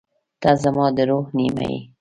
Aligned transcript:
•ته 0.41 0.51
زما 0.63 0.85
د 0.95 0.97
روح 1.09 1.25
نیمه 1.37 1.63
یې. 1.71 1.79